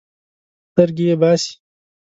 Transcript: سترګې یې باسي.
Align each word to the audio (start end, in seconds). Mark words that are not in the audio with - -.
سترګې 0.71 1.05
یې 1.09 1.15
باسي. 1.21 1.51